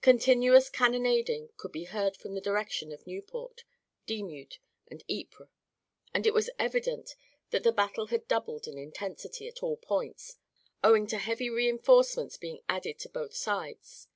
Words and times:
Continuous 0.00 0.68
cannonading 0.68 1.50
could 1.56 1.70
be 1.70 1.84
heard 1.84 2.16
from 2.16 2.34
the 2.34 2.40
direction 2.40 2.90
of 2.90 3.06
Nieuport, 3.06 3.62
Dixmude 4.04 4.58
and 4.88 5.04
Ypres, 5.08 5.46
and 6.12 6.26
it 6.26 6.34
was 6.34 6.50
evident 6.58 7.14
that 7.50 7.62
the 7.62 7.70
battle 7.70 8.08
had 8.08 8.26
doubled 8.26 8.66
in 8.66 8.76
intensity 8.76 9.46
at 9.46 9.62
all 9.62 9.76
points, 9.76 10.38
owing 10.82 11.06
to 11.06 11.18
heavy 11.18 11.48
reinforcements 11.48 12.36
being 12.36 12.62
added 12.68 12.98
to 12.98 13.08
both 13.08 13.32
sides. 13.36 14.08